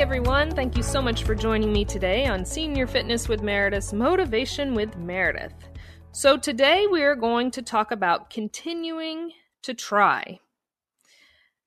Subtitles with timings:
[0.00, 0.48] everyone.
[0.52, 4.96] Thank you so much for joining me today on Senior Fitness with Meredith's Motivation with
[4.96, 5.52] Meredith.
[6.12, 9.32] So, today we are going to talk about continuing
[9.62, 10.38] to try.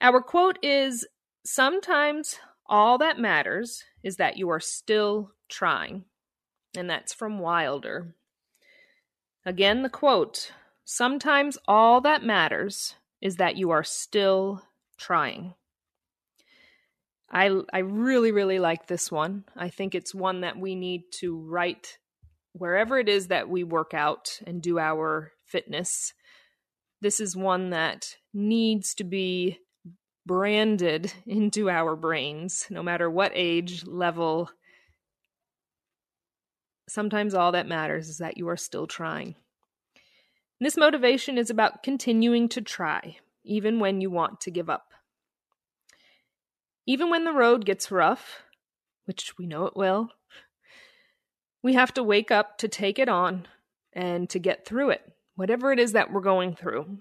[0.00, 1.04] Our quote is
[1.44, 6.04] Sometimes all that matters is that you are still trying.
[6.76, 8.14] And that's from Wilder.
[9.44, 10.52] Again, the quote
[10.84, 14.62] Sometimes all that matters is that you are still
[14.96, 15.54] trying.
[17.32, 19.44] I, I really, really like this one.
[19.56, 21.98] I think it's one that we need to write
[22.52, 26.12] wherever it is that we work out and do our fitness.
[27.00, 29.58] This is one that needs to be
[30.26, 34.50] branded into our brains, no matter what age, level.
[36.88, 39.36] Sometimes all that matters is that you are still trying.
[40.60, 44.92] And this motivation is about continuing to try, even when you want to give up.
[46.86, 48.42] Even when the road gets rough,
[49.04, 50.10] which we know it will,
[51.62, 53.46] we have to wake up to take it on
[53.92, 55.02] and to get through it,
[55.36, 56.98] whatever it is that we're going through.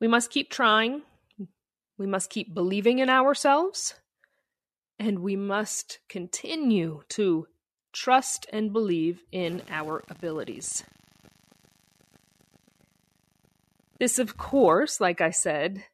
[0.00, 1.02] We must keep trying.
[1.98, 3.94] We must keep believing in ourselves.
[4.98, 7.46] And we must continue to
[7.92, 10.84] trust and believe in our abilities.
[13.98, 15.84] This, of course, like I said,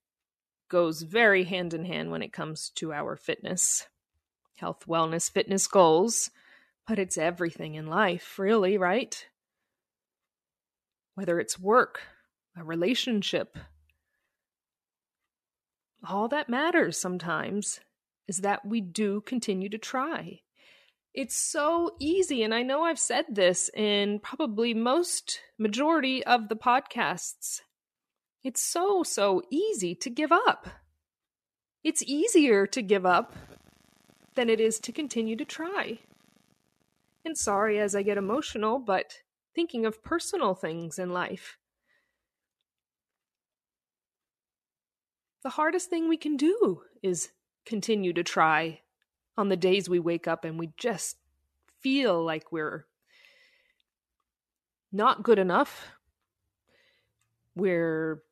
[0.69, 3.89] goes very hand in hand when it comes to our fitness,
[4.56, 6.31] health, wellness, fitness goals,
[6.86, 9.27] but it's everything in life, really, right?
[11.14, 12.03] Whether it's work,
[12.56, 13.56] a relationship,
[16.09, 17.81] all that matters sometimes
[18.28, 20.41] is that we do continue to try.
[21.14, 26.56] It's so easy, and I know I've said this in probably most majority of the
[26.56, 27.62] podcasts.
[28.47, 30.69] It's so, so easy to give up.
[31.82, 33.34] It's easier to give up
[34.37, 35.98] than it is to continue to try.
[37.25, 39.15] And sorry as I get emotional, but
[39.53, 41.59] thinking of personal things in life.
[45.47, 47.31] the hardest thing we can do is
[47.65, 48.81] continue to try
[49.37, 51.19] on the days we wake up and we just
[51.78, 52.84] feel like we're
[54.91, 55.87] not good enough.
[57.54, 58.22] We're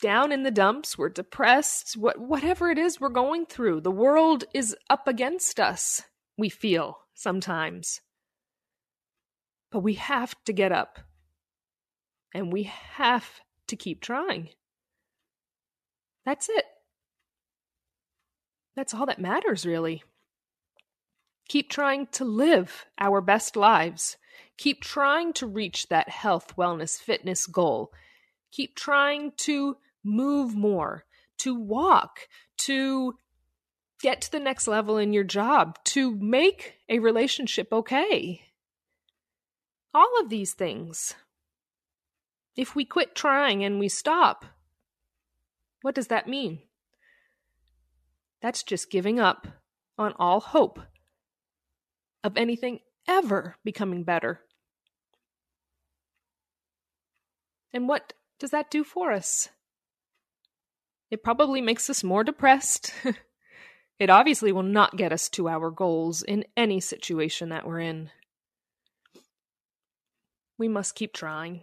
[0.00, 3.80] down in the dumps, we're depressed, what whatever it is we're going through.
[3.82, 6.02] The world is up against us,
[6.36, 8.00] we feel sometimes.
[9.70, 10.98] But we have to get up.
[12.34, 14.50] And we have to keep trying.
[16.24, 16.64] That's it.
[18.76, 20.02] That's all that matters, really.
[21.48, 24.16] Keep trying to live our best lives.
[24.56, 27.92] Keep trying to reach that health, wellness, fitness goal.
[28.52, 31.04] Keep trying to move more,
[31.38, 32.28] to walk,
[32.58, 33.14] to
[34.00, 38.42] get to the next level in your job, to make a relationship okay.
[39.92, 41.14] All of these things.
[42.56, 44.44] If we quit trying and we stop,
[45.82, 46.60] what does that mean?
[48.42, 49.46] That's just giving up
[49.98, 50.80] on all hope
[52.24, 54.40] of anything ever becoming better.
[57.72, 59.48] And what does that do for us?
[61.10, 62.92] It probably makes us more depressed.
[63.98, 68.10] it obviously will not get us to our goals in any situation that we're in.
[70.56, 71.62] We must keep trying.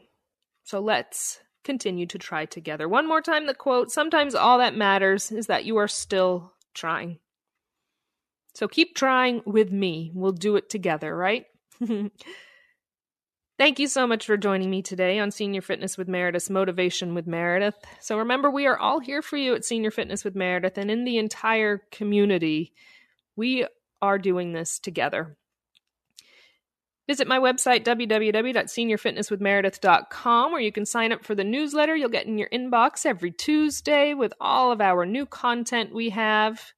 [0.63, 2.90] So let's continue to try together.
[2.90, 7.19] One more time, the quote Sometimes all that matters is that you are still trying.
[8.53, 10.12] So keep trying with me.
[10.14, 11.46] We'll do it together, right?
[13.57, 17.25] Thank you so much for joining me today on Senior Fitness with Meredith's Motivation with
[17.25, 17.73] Meredith.
[18.00, 21.06] So remember, we are all here for you at Senior Fitness with Meredith and in
[21.06, 22.72] the entire community.
[23.35, 23.66] We
[24.00, 25.38] are doing this together.
[27.08, 32.37] Visit my website, www.seniorfitnesswithmeredith.com, where you can sign up for the newsletter you'll get in
[32.37, 36.73] your inbox every Tuesday with all of our new content we have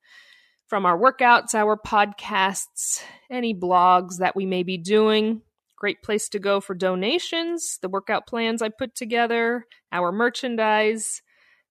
[0.68, 5.42] from our workouts, our podcasts, any blogs that we may be doing.
[5.80, 11.22] Great place to go for donations, the workout plans I put together, our merchandise.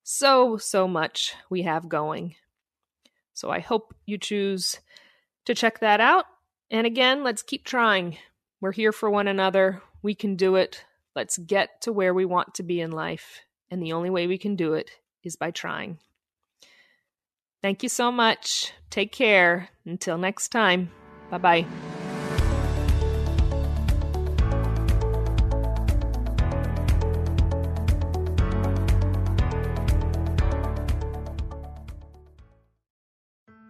[0.03, 2.35] So, so much we have going.
[3.35, 4.81] So I hope you choose
[5.45, 6.25] to check that out.
[6.71, 8.17] And again, let's keep trying.
[8.61, 9.83] We're here for one another.
[10.03, 10.85] We can do it.
[11.15, 13.41] Let's get to where we want to be in life.
[13.71, 14.91] And the only way we can do it
[15.23, 15.99] is by trying.
[17.61, 18.73] Thank you so much.
[18.89, 19.69] Take care.
[19.85, 20.91] Until next time.
[21.31, 21.88] Bye bye.